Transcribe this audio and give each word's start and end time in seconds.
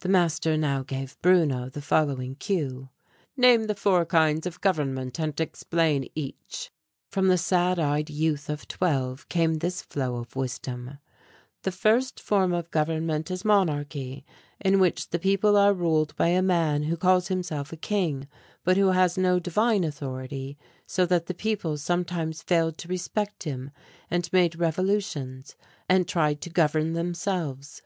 The 0.00 0.10
master 0.10 0.58
now 0.58 0.82
gave 0.82 1.18
Bruno 1.22 1.70
the 1.70 1.80
following 1.80 2.34
cue: 2.34 2.90
"Name 3.34 3.64
the 3.64 3.74
four 3.74 4.04
kinds 4.04 4.46
of 4.46 4.60
government 4.60 5.18
and 5.18 5.40
explain 5.40 6.06
each." 6.14 6.70
From 7.10 7.28
the 7.28 7.38
sad 7.38 7.78
eyed 7.78 8.10
youth 8.10 8.50
of 8.50 8.68
twelve 8.68 9.26
came 9.30 9.54
this 9.54 9.80
flow 9.80 10.16
of 10.16 10.36
wisdom: 10.36 10.98
"The 11.62 11.72
first 11.72 12.20
form 12.20 12.52
of 12.52 12.70
government 12.70 13.30
is 13.30 13.42
monarchy, 13.42 14.26
in 14.60 14.80
which 14.80 15.08
the 15.08 15.18
people 15.18 15.56
are 15.56 15.72
ruled 15.72 16.14
by 16.14 16.28
a 16.28 16.42
man 16.42 16.82
who 16.82 16.98
calls 16.98 17.28
himself 17.28 17.72
a 17.72 17.76
king 17.78 18.28
but 18.64 18.76
who 18.76 18.88
has 18.88 19.16
no 19.16 19.38
divine 19.38 19.82
authority 19.82 20.58
so 20.86 21.06
that 21.06 21.24
the 21.24 21.32
people 21.32 21.78
sometimes 21.78 22.42
failed 22.42 22.76
to 22.76 22.88
respect 22.88 23.44
him 23.44 23.70
and 24.10 24.30
made 24.30 24.56
revolutions 24.58 25.56
and 25.88 26.06
tried 26.06 26.42
to 26.42 26.50
govern 26.50 26.92
themselves. 26.92 27.80